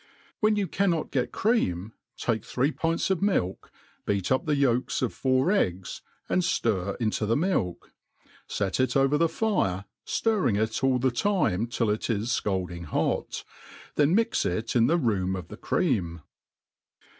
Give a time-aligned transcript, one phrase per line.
[0.39, 3.71] When you cannot get cream, take three pints of milk,
[4.07, 7.91] beat up the yolks of four egg^, and fiir into the milk,
[8.47, 13.43] fet it over the fire^ ftirring it all the time till i( M fcatdiog bpt^
[13.93, 16.23] then mix it in the room of the cream.